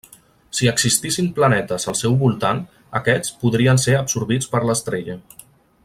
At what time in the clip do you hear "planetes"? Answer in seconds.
1.39-1.85